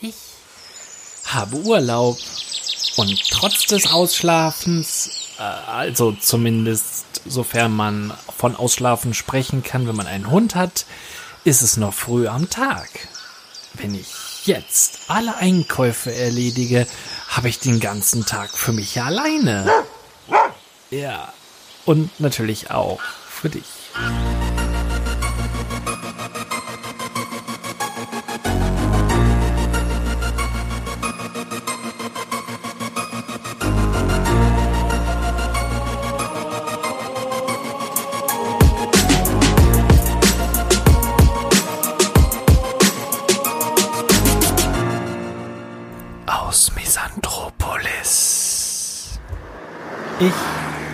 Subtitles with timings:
[0.00, 0.14] Ich
[1.26, 2.18] habe Urlaub.
[2.96, 10.06] Und trotz des Ausschlafens, äh, also zumindest sofern man von Ausschlafen sprechen kann, wenn man
[10.06, 10.86] einen Hund hat,
[11.44, 12.88] ist es noch früh am Tag.
[13.74, 16.86] Wenn ich jetzt alle Einkäufe erledige,
[17.28, 19.68] habe ich den ganzen Tag für mich alleine.
[20.90, 21.32] Ja,
[21.84, 23.64] und natürlich auch für dich.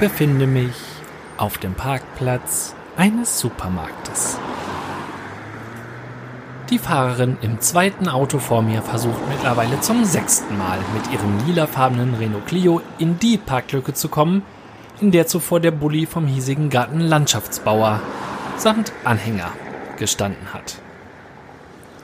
[0.00, 0.72] Befinde mich
[1.36, 4.38] auf dem Parkplatz eines Supermarktes.
[6.70, 12.14] Die Fahrerin im zweiten Auto vor mir versucht mittlerweile zum sechsten Mal mit ihrem lilafarbenen
[12.14, 14.42] Renault Clio in die Parklücke zu kommen,
[15.02, 18.00] in der zuvor der Bulli vom hiesigen Gartenlandschaftsbauer
[18.56, 19.52] samt Anhänger
[19.98, 20.76] gestanden hat.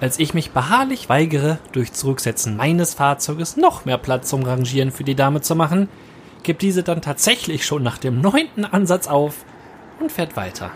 [0.02, 5.04] Als ich mich beharrlich weigere, durch Zurücksetzen meines Fahrzeuges noch mehr Platz zum Rangieren für
[5.04, 5.88] die Dame zu machen,
[6.46, 9.44] gibt diese dann tatsächlich schon nach dem neunten Ansatz auf
[9.98, 10.70] und fährt weiter.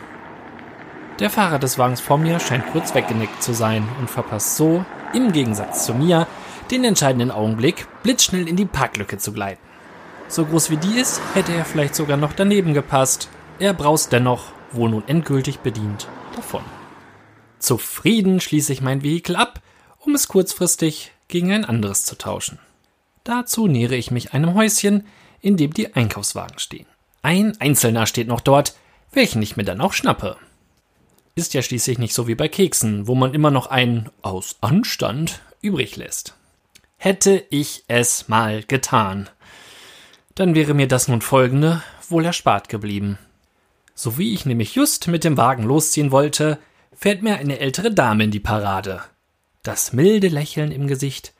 [1.21, 5.31] Der Fahrer des Wagens vor mir scheint kurz weggenickt zu sein und verpasst so, im
[5.31, 6.27] Gegensatz zu mir,
[6.73, 9.63] den entscheidenden Augenblick, blitzschnell in die Parklücke zu gleiten.
[10.27, 13.29] So groß wie die ist, hätte er vielleicht sogar noch daneben gepasst.
[13.61, 16.63] Er braust dennoch, wohl nun endgültig bedient, davon.
[17.61, 19.61] Zufrieden schließe ich mein Vehikel ab,
[19.99, 22.59] um es kurzfristig gegen ein anderes zu tauschen.
[23.23, 25.05] Dazu nähere ich mich einem Häuschen,
[25.41, 26.87] in dem die Einkaufswagen stehen.
[27.23, 28.75] Ein einzelner steht noch dort,
[29.13, 30.37] welchen ich mir dann auch schnappe.
[31.35, 35.41] Ist ja schließlich nicht so wie bei Keksen, wo man immer noch einen aus Anstand
[35.63, 36.35] übrig lässt.
[36.97, 39.29] Hätte ich es mal getan,
[40.35, 43.19] dann wäre mir das nun folgende wohl erspart geblieben.
[43.95, 46.59] So wie ich nämlich just mit dem Wagen losziehen wollte,
[46.95, 49.03] fährt mir eine ältere Dame in die Parade.
[49.63, 51.35] Das milde Lächeln im Gesicht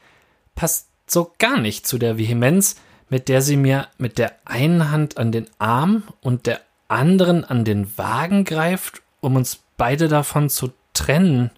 [0.55, 2.77] passt so gar nicht zu der Vehemenz,
[3.11, 7.65] mit der sie mir mit der einen Hand an den Arm und der anderen an
[7.65, 11.51] den Wagen greift, um uns beide davon zu trennen.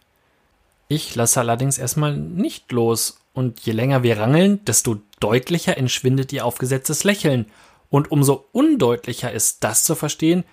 [0.88, 6.44] Ich lasse allerdings erstmal nicht los, und je länger wir rangeln, desto deutlicher entschwindet ihr
[6.44, 7.46] aufgesetztes Lächeln,
[7.88, 10.44] und umso undeutlicher ist das zu verstehen,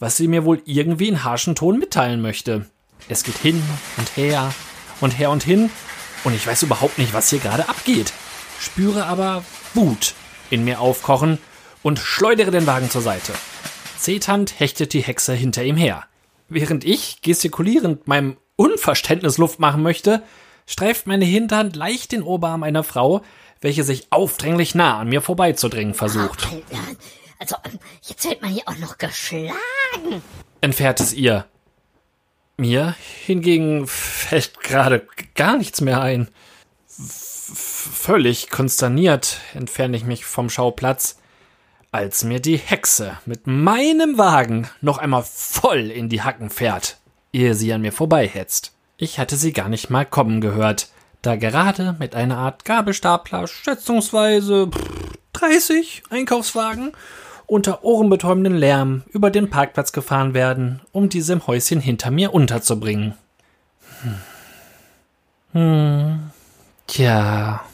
[0.00, 2.66] was sie mir wohl irgendwie in harschen Ton mitteilen möchte.
[3.08, 3.62] Es geht hin
[3.96, 4.52] und her
[5.00, 5.70] und her und hin
[6.24, 8.12] und ich weiß überhaupt nicht, was hier gerade abgeht.
[8.60, 9.44] Spüre aber
[9.74, 10.14] Wut
[10.50, 11.38] in mir aufkochen
[11.82, 13.32] und schleudere den Wagen zur Seite.
[13.98, 16.04] Zeternd hechtet die Hexe hinter ihm her.
[16.48, 20.22] Während ich gestikulierend meinem Unverständnis Luft machen möchte,
[20.66, 23.22] streift meine Hinterhand leicht den Oberarm einer Frau,
[23.60, 26.48] welche sich aufdringlich nah an mir vorbeizudringen versucht.
[27.38, 27.56] Also,
[28.02, 30.22] jetzt wird man hier auch noch geschlagen.
[30.60, 31.46] Entfährt es ihr,
[32.56, 36.28] mir hingegen fällt gerade gar nichts mehr ein.
[37.54, 41.18] Völlig konsterniert entferne ich mich vom Schauplatz,
[41.90, 46.98] als mir die Hexe mit meinem Wagen noch einmal voll in die Hacken fährt,
[47.32, 48.72] ehe sie an mir vorbeihetzt.
[48.98, 50.88] Ich hatte sie gar nicht mal kommen gehört,
[51.22, 54.70] da gerade mit einer Art Gabelstapler schätzungsweise
[55.32, 56.92] 30 Einkaufswagen
[57.46, 63.14] unter ohrenbetäubenden Lärm über den Parkplatz gefahren werden, um diese im Häuschen hinter mir unterzubringen.
[64.02, 64.14] Hm.
[65.52, 66.30] Hm.
[66.88, 67.64] Tja.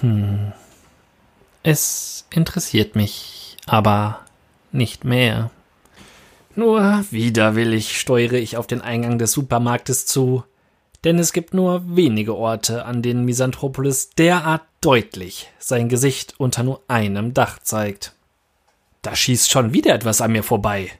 [0.00, 0.52] Hm.
[1.62, 4.20] Es interessiert mich, aber
[4.72, 5.50] nicht mehr.
[6.54, 10.44] Nur widerwillig steuere ich auf den Eingang des Supermarktes zu,
[11.04, 16.80] denn es gibt nur wenige Orte, an denen Misanthropolis derart deutlich sein Gesicht unter nur
[16.88, 18.14] einem Dach zeigt.
[19.02, 20.90] Da schießt schon wieder etwas an mir vorbei.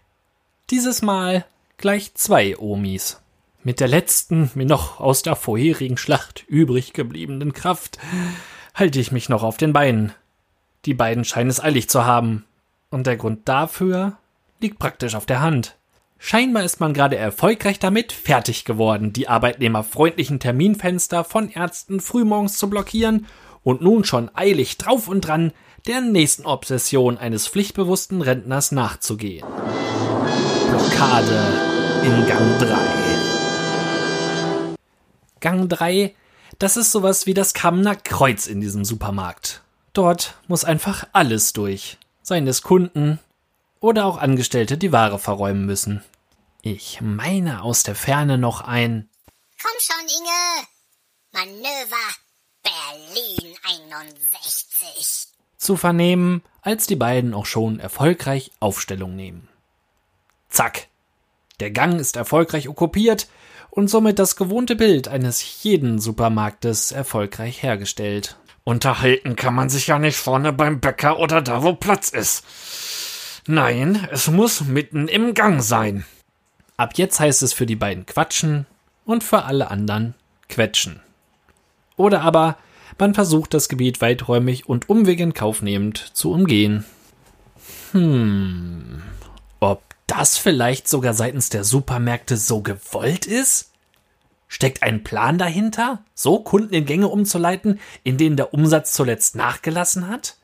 [0.70, 1.44] Dieses Mal
[1.76, 3.20] gleich zwei Omis.
[3.62, 7.98] Mit der letzten, mir noch aus der vorherigen Schlacht übrig gebliebenen Kraft
[8.74, 10.14] halte ich mich noch auf den Beinen.
[10.86, 12.46] Die beiden scheinen es eilig zu haben.
[12.88, 14.16] Und der Grund dafür
[14.60, 15.76] liegt praktisch auf der Hand.
[16.18, 22.70] Scheinbar ist man gerade erfolgreich damit fertig geworden, die arbeitnehmerfreundlichen Terminfenster von Ärzten frühmorgens zu
[22.70, 23.26] blockieren
[23.62, 25.52] und nun schon eilig drauf und dran,
[25.86, 29.46] der nächsten Obsession eines pflichtbewussten Rentners nachzugehen.
[30.70, 31.42] Blockade
[32.04, 33.39] in Gang 3.
[35.40, 36.14] Gang 3,
[36.58, 39.62] das ist sowas wie das Kammener Kreuz in diesem Supermarkt.
[39.92, 41.98] Dort muss einfach alles durch.
[42.22, 43.18] Seien es Kunden
[43.80, 46.04] oder auch Angestellte, die Ware verräumen müssen.
[46.62, 49.08] Ich meine aus der Ferne noch ein
[49.62, 50.66] Komm schon, Inge.
[51.32, 51.96] Manöver
[52.62, 55.28] Berlin 61.
[55.56, 59.48] Zu vernehmen, als die beiden auch schon erfolgreich Aufstellung nehmen.
[60.48, 60.88] Zack.
[61.60, 63.28] Der Gang ist erfolgreich okkupiert
[63.70, 68.36] und somit das gewohnte Bild eines jeden Supermarktes erfolgreich hergestellt.
[68.64, 72.44] Unterhalten kann man sich ja nicht vorne beim Bäcker oder da, wo Platz ist.
[73.46, 76.04] Nein, es muss mitten im Gang sein.
[76.76, 78.66] Ab jetzt heißt es für die beiden quatschen
[79.04, 80.14] und für alle anderen
[80.48, 81.00] quetschen.
[81.96, 82.56] Oder aber
[82.98, 86.84] man versucht das Gebiet weiträumig und Umwege in Kauf nehmend zu umgehen.
[87.92, 89.02] Hm,
[89.58, 93.70] ob das vielleicht sogar seitens der Supermärkte so gewollt ist?
[94.48, 100.08] Steckt ein Plan dahinter, so Kunden in Gänge umzuleiten, in denen der Umsatz zuletzt nachgelassen
[100.08, 100.36] hat?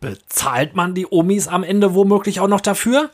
[0.00, 3.10] Bezahlt man die Omis am Ende womöglich auch noch dafür?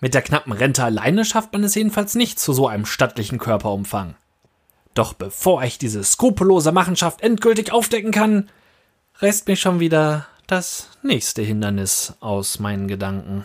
[0.00, 4.14] Mit der knappen Rente alleine schafft man es jedenfalls nicht zu so einem stattlichen Körperumfang.
[4.94, 8.48] Doch bevor ich diese skrupellose Machenschaft endgültig aufdecken kann,
[9.18, 13.44] reißt mich schon wieder das nächste Hindernis aus meinen Gedanken.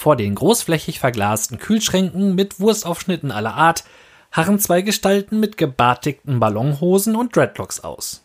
[0.00, 3.84] Vor den großflächig verglasten Kühlschränken mit Wurstaufschnitten aller Art
[4.32, 8.24] harren zwei Gestalten mit gebartigten Ballonhosen und Dreadlocks aus.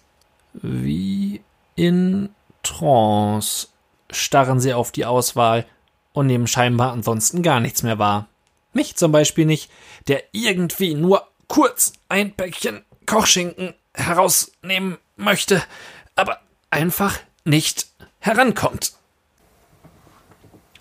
[0.54, 1.42] Wie
[1.76, 2.30] in
[2.64, 3.68] Trance
[4.10, 5.66] starren sie auf die Auswahl
[6.14, 8.30] und nehmen scheinbar ansonsten gar nichts mehr wahr.
[8.72, 9.70] Mich zum Beispiel nicht,
[10.08, 15.62] der irgendwie nur kurz ein Päckchen Kochschinken herausnehmen möchte,
[16.16, 16.40] aber
[16.70, 17.88] einfach nicht
[18.22, 18.94] herankommt.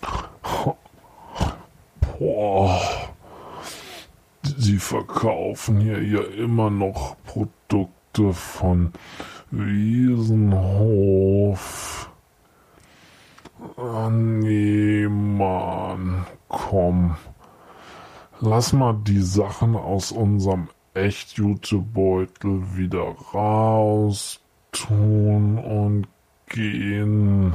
[2.19, 2.81] Boah.
[4.57, 8.93] Sie verkaufen hier ja immer noch Produkte von
[9.51, 10.49] Wiesenhof.
[13.77, 16.25] Oh nee, Mann.
[16.47, 17.15] Komm.
[18.39, 24.39] Lass mal die Sachen aus unserem Echt-Jutebeutel wieder raus
[24.71, 26.07] tun und
[26.47, 27.53] gehen.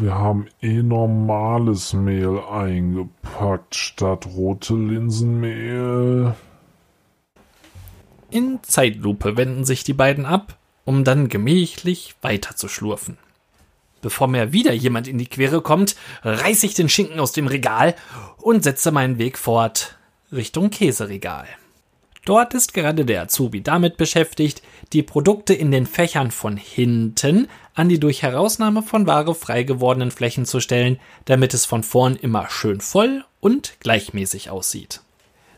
[0.00, 6.36] Wir haben eh normales Mehl eingepackt statt rote Linsenmehl.
[8.30, 13.18] In Zeitlupe wenden sich die beiden ab, um dann gemächlich weiter zu schlurfen.
[14.00, 17.96] Bevor mir wieder jemand in die Quere kommt, reiße ich den Schinken aus dem Regal
[18.36, 19.98] und setze meinen Weg fort
[20.30, 21.48] Richtung Käseregal.
[22.28, 24.60] Dort ist gerade der Azubi damit beschäftigt,
[24.92, 30.10] die Produkte in den Fächern von hinten an die durch Herausnahme von Ware frei gewordenen
[30.10, 35.00] Flächen zu stellen, damit es von vorn immer schön voll und gleichmäßig aussieht.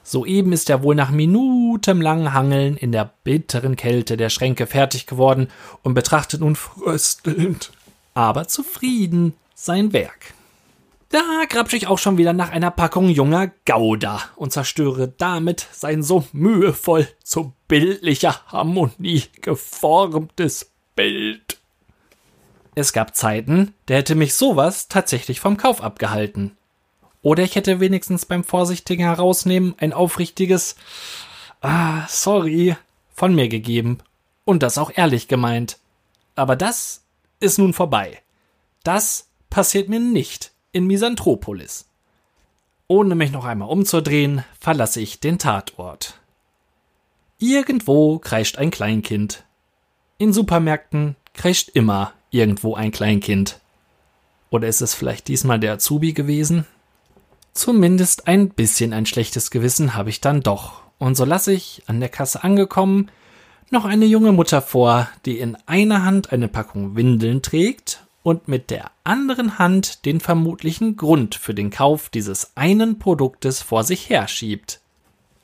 [0.05, 5.49] Soeben ist er wohl nach minutenlangem Hangeln in der bitteren Kälte der Schränke fertig geworden
[5.83, 7.73] und betrachtet nun fröstelnd
[8.15, 10.35] aber zufrieden sein Werk.
[11.11, 16.05] Da grapsche ich auch schon wieder nach einer Packung junger Gouda und zerstöre damit sein
[16.05, 21.59] so mühevoll zu bildlicher Harmonie geformtes Bild.
[22.77, 26.57] Es gab Zeiten, da hätte mich sowas tatsächlich vom Kauf abgehalten.
[27.23, 30.77] Oder ich hätte wenigstens beim vorsichtigen Herausnehmen ein aufrichtiges
[31.61, 32.77] Ah, sorry
[33.13, 33.99] von mir gegeben
[34.45, 35.79] und das auch ehrlich gemeint.
[36.37, 37.03] Aber das
[37.41, 38.23] ist nun vorbei.
[38.85, 41.87] Das passiert mir nicht in Misanthropolis.
[42.87, 46.15] Ohne mich noch einmal umzudrehen, verlasse ich den Tatort.
[47.39, 49.45] Irgendwo kreischt ein Kleinkind.
[50.19, 53.61] In Supermärkten kreischt immer irgendwo ein Kleinkind.
[54.51, 56.67] Oder ist es vielleicht diesmal der Azubi gewesen?
[57.53, 60.83] Zumindest ein bisschen ein schlechtes Gewissen habe ich dann doch.
[60.99, 63.11] Und so lasse ich, an der Kasse angekommen,
[63.71, 68.71] noch eine junge Mutter vor, die in einer Hand eine Packung Windeln trägt und mit
[68.71, 74.81] der anderen Hand den vermutlichen Grund für den Kauf dieses einen Produktes vor sich herschiebt.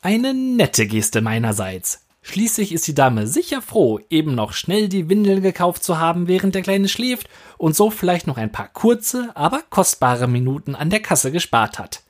[0.02, 2.02] Eine nette Geste meinerseits.
[2.22, 6.56] Schließlich ist die Dame sicher froh, eben noch schnell die Windeln gekauft zu haben, während
[6.56, 11.00] der Kleine schläft und so vielleicht noch ein paar kurze, aber kostbare Minuten an der
[11.00, 12.02] Kasse gespart hat.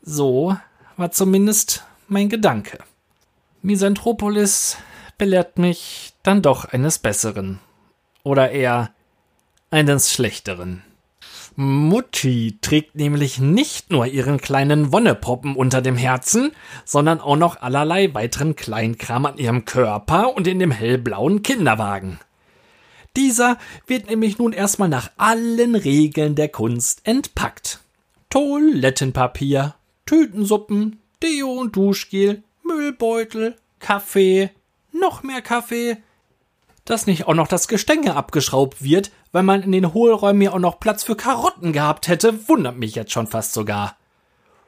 [0.00, 0.56] So
[0.96, 2.78] war zumindest mein Gedanke.
[3.62, 4.78] Misanthropolis
[5.18, 7.60] belehrt mich dann doch eines Besseren.
[8.22, 8.90] Oder eher
[9.70, 10.82] eines Schlechteren.
[11.56, 16.52] Mutti trägt nämlich nicht nur ihren kleinen Wonnepoppen unter dem Herzen,
[16.84, 22.18] sondern auch noch allerlei weiteren Kleinkram an ihrem Körper und in dem hellblauen Kinderwagen.
[23.16, 27.80] Dieser wird nämlich nun erstmal nach allen Regeln der Kunst entpackt.
[28.30, 29.74] Toilettenpapier,
[30.06, 34.50] Tütensuppen, Deo und Duschgel, Müllbeutel, Kaffee,
[34.92, 35.96] noch mehr Kaffee.
[36.84, 40.58] Dass nicht auch noch das Gestänge abgeschraubt wird, weil man in den Hohlräumen ja auch
[40.58, 43.96] noch Platz für Karotten gehabt hätte, wundert mich jetzt schon fast sogar.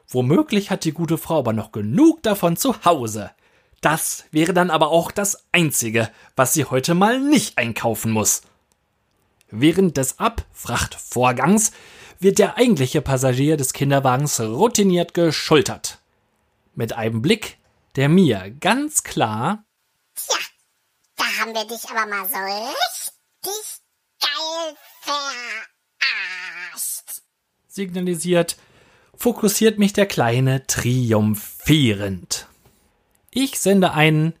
[0.07, 3.31] Womöglich hat die gute Frau aber noch genug davon zu Hause.
[3.81, 8.43] Das wäre dann aber auch das Einzige, was sie heute mal nicht einkaufen muss.
[9.49, 11.71] Während des Abfrachtvorgangs
[12.19, 15.99] wird der eigentliche Passagier des Kinderwagens routiniert geschultert.
[16.75, 17.57] Mit einem Blick,
[17.95, 19.65] der mir ganz klar
[20.15, 20.37] Tja,
[21.17, 23.82] da haben wir dich aber mal so richtig
[25.01, 26.03] verarscht.
[27.67, 28.57] signalisiert,
[29.15, 32.47] fokussiert mich der Kleine triumphierend.
[33.31, 34.33] Ich sende einen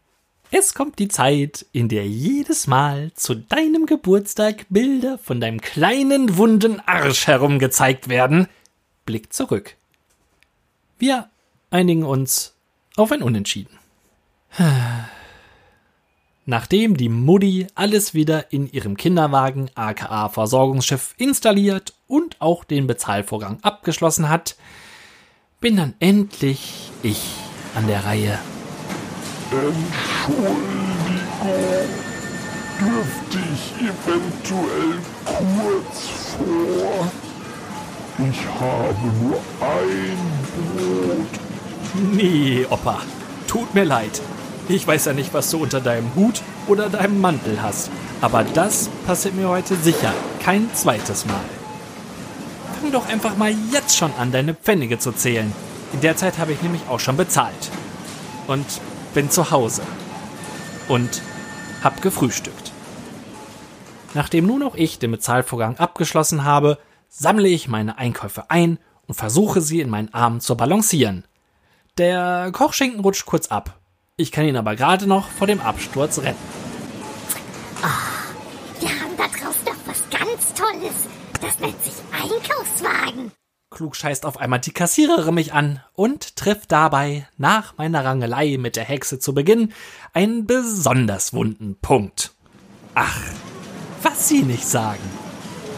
[0.51, 6.37] Es kommt die Zeit, in der jedes Mal zu deinem Geburtstag Bilder von deinem kleinen
[6.37, 8.47] wunden Arsch herum gezeigt werden.
[9.05, 9.77] Blick zurück.
[10.99, 11.29] Wir
[11.71, 12.53] einigen uns
[12.95, 13.79] auf ein Unentschieden.
[16.45, 23.59] Nachdem die Mutti alles wieder in ihrem Kinderwagen aka Versorgungsschiff installiert und auch den Bezahlvorgang
[23.61, 24.57] abgeschlossen hat,
[25.61, 27.21] bin dann endlich ich
[27.75, 28.39] an der Reihe.
[29.51, 30.57] Entschuldigung,
[32.77, 37.11] dürfte ich eventuell kurz vor?
[38.19, 40.17] Ich habe nur ein
[40.75, 41.39] Brot.
[42.11, 43.01] Nee, Opa,
[43.47, 44.21] tut mir leid.
[44.69, 47.91] Ich weiß ja nicht, was du unter deinem Hut oder deinem Mantel hast,
[48.21, 51.43] aber das passiert mir heute sicher kein zweites Mal.
[52.79, 55.53] Fang doch einfach mal jetzt schon an, deine Pfennige zu zählen.
[55.91, 57.71] In der Zeit habe ich nämlich auch schon bezahlt.
[58.47, 58.65] Und
[59.13, 59.81] bin zu Hause.
[60.87, 61.21] Und
[61.83, 62.71] hab gefrühstückt.
[64.13, 66.77] Nachdem nun auch ich den Bezahlvorgang abgeschlossen habe,
[67.09, 71.25] sammle ich meine Einkäufe ein und versuche sie in meinen Armen zu balancieren.
[71.97, 73.79] Der Kochschinken rutscht kurz ab.
[74.15, 76.37] Ich kann ihn aber gerade noch vor dem Absturz retten.
[78.79, 80.93] Wir haben da draußen doch was ganz Tolles.
[81.41, 83.31] Das nennt sich Einkaufswagen.
[83.71, 88.75] Klug scheißt auf einmal die Kassiererin mich an und trifft dabei, nach meiner Rangelei mit
[88.75, 89.73] der Hexe zu Beginn,
[90.13, 92.35] einen besonders wunden Punkt.
[92.93, 93.19] Ach,
[94.03, 95.01] was Sie nicht sagen.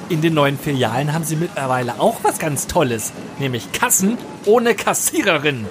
[0.09, 5.67] In den neuen Filialen haben sie mittlerweile auch was ganz Tolles, nämlich Kassen ohne Kassiererin.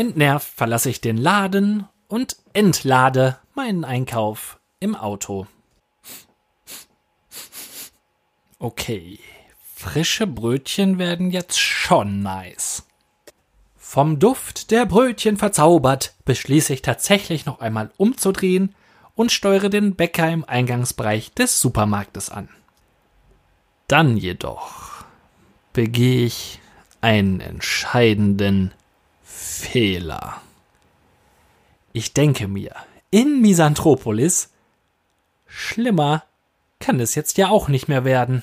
[0.00, 5.46] Entnervt verlasse ich den Laden und entlade meinen Einkauf im Auto.
[8.58, 9.18] Okay,
[9.74, 12.86] frische Brötchen werden jetzt schon nice.
[13.76, 18.74] Vom Duft der Brötchen verzaubert, beschließe ich tatsächlich noch einmal umzudrehen
[19.14, 22.48] und steuere den Bäcker im Eingangsbereich des Supermarktes an.
[23.86, 25.04] Dann jedoch
[25.74, 26.58] begehe ich
[27.02, 28.72] einen entscheidenden
[29.58, 30.40] Fehler.
[31.92, 32.74] Ich denke mir,
[33.10, 34.50] in Misanthropolis,
[35.46, 36.24] schlimmer
[36.78, 38.42] kann es jetzt ja auch nicht mehr werden.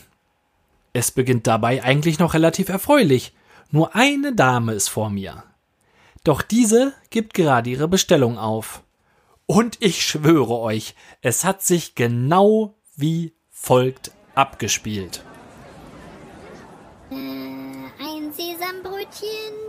[0.94, 3.34] Es beginnt dabei eigentlich noch relativ erfreulich.
[3.72, 5.44] Nur eine Dame ist vor mir.
[6.24, 8.84] Doch diese gibt gerade ihre Bestellung auf.
[9.46, 15.24] Und ich schwöre euch, es hat sich genau wie folgt abgespielt.
[17.10, 19.67] Ein Sesambrötchen äh,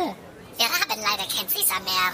[0.00, 0.14] Käse.
[0.56, 2.12] Wir haben leider kein Sesam mehr.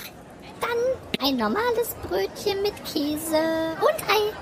[0.60, 4.32] Dann ein normales Brötchen mit Käse und Ei.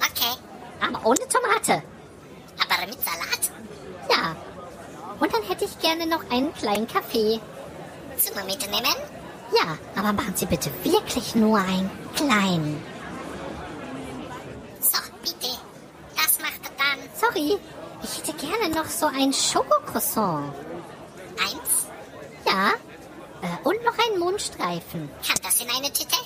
[0.00, 0.36] Okay,
[0.80, 1.82] Aber ohne Tomate.
[2.58, 3.50] aber mit Salat?
[4.10, 4.36] Ja.
[5.18, 7.40] Und dann hätte ich gerne noch einen kleinen Kaffee.
[8.18, 8.96] Zum Mitnehmen?
[9.52, 12.82] Ja, aber machen Sie bitte wirklich nur einen kleinen.
[14.80, 15.56] So, bitte.
[16.16, 17.58] Das macht er dann Sorry,
[18.02, 20.52] ich hätte gerne noch so ein Schokocroissant.
[22.56, 22.72] Ja.
[23.42, 25.10] Äh, und noch einen Mondstreifen.
[25.26, 26.16] Kann das in eine Tüte?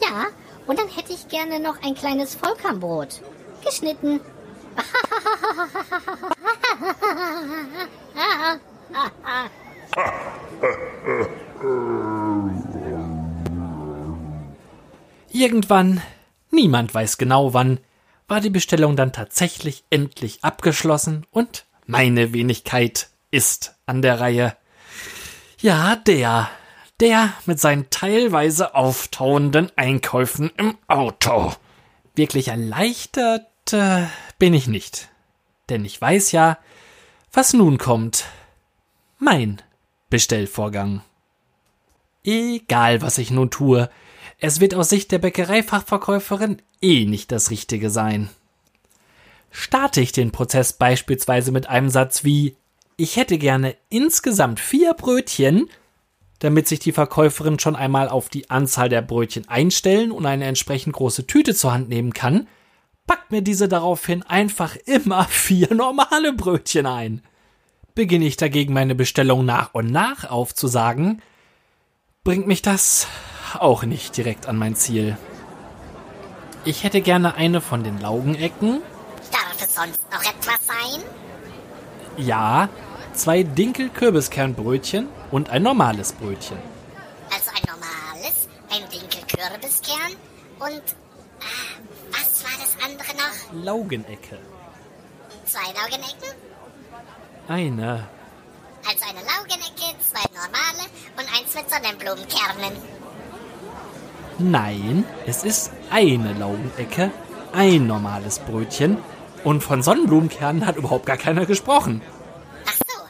[0.00, 0.26] Ja.
[0.66, 3.20] Und dann hätte ich gerne noch ein kleines Vollkornbrot.
[3.64, 4.20] Geschnitten.
[15.32, 16.02] Irgendwann,
[16.50, 17.80] niemand weiß genau wann,
[18.28, 24.56] war die Bestellung dann tatsächlich endlich abgeschlossen und meine Wenigkeit ist an der Reihe.
[25.58, 26.50] Ja, der,
[27.00, 31.52] der mit seinen teilweise auftauenden Einkäufen im Auto.
[32.14, 34.04] Wirklich erleichtert äh,
[34.38, 35.08] bin ich nicht.
[35.68, 36.58] Denn ich weiß ja,
[37.32, 38.26] was nun kommt.
[39.18, 39.62] Mein
[40.10, 41.02] Bestellvorgang.
[42.22, 43.88] Egal, was ich nun tue,
[44.38, 48.28] es wird aus Sicht der Bäckereifachverkäuferin eh nicht das Richtige sein.
[49.50, 52.56] Starte ich den Prozess beispielsweise mit einem Satz wie
[52.98, 55.68] Ich hätte gerne insgesamt vier Brötchen,
[56.38, 60.94] damit sich die Verkäuferin schon einmal auf die Anzahl der Brötchen einstellen und eine entsprechend
[60.94, 62.48] große Tüte zur Hand nehmen kann,
[63.06, 67.22] packt mir diese daraufhin einfach immer vier normale Brötchen ein.
[67.94, 71.20] Beginne ich dagegen meine Bestellung nach und nach aufzusagen,
[72.24, 73.08] bringt mich das
[73.58, 75.18] auch nicht direkt an mein Ziel.
[76.64, 78.80] Ich hätte gerne eine von den Laugenecken.
[79.30, 81.02] Darf es sonst noch etwas sein?
[82.16, 82.70] Ja,
[83.16, 86.58] zwei Dinkel-Kürbiskernbrötchen und ein normales Brötchen.
[87.32, 90.12] Also ein normales, ein Dinkelkürbiskern
[90.60, 90.82] und.
[91.40, 91.76] Ah,
[92.10, 93.64] was war das andere noch?
[93.64, 94.38] Laugenecke.
[95.44, 96.34] Zwei Laugenecken?
[97.48, 98.08] Eine.
[98.88, 102.76] Also eine Laugenecke, zwei normale und eins mit Sonnenblumenkernen.
[104.38, 107.10] Nein, es ist eine Laugenecke,
[107.52, 108.98] ein normales Brötchen
[109.44, 112.02] und von Sonnenblumenkernen hat überhaupt gar keiner gesprochen.
[112.66, 113.02] Ach so,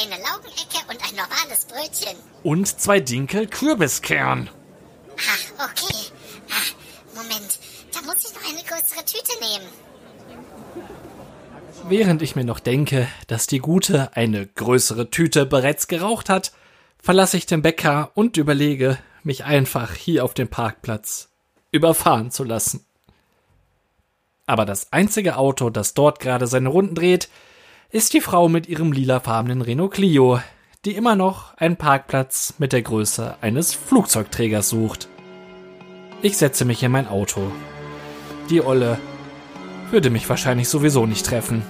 [0.00, 2.16] eine Laugenecke und ein normales Brötchen.
[2.42, 4.50] Und zwei Dinkel Kürbiskern.
[5.16, 6.10] Ah, okay.
[6.50, 7.58] Ah, Moment,
[7.92, 9.68] da muss ich noch eine größere Tüte nehmen.
[11.88, 16.52] Während ich mir noch denke, dass die Gute eine größere Tüte bereits geraucht hat,
[17.00, 21.28] verlasse ich den Bäcker und überlege, mich einfach hier auf dem Parkplatz
[21.70, 22.84] überfahren zu lassen.
[24.46, 27.28] Aber das einzige Auto, das dort gerade seine Runden dreht,
[27.90, 30.40] ist die Frau mit ihrem lilafarbenen Renault Clio,
[30.84, 35.08] die immer noch einen Parkplatz mit der Größe eines Flugzeugträgers sucht.
[36.22, 37.52] Ich setze mich in mein Auto.
[38.50, 38.98] Die Olle
[39.92, 41.62] würde mich wahrscheinlich sowieso nicht treffen.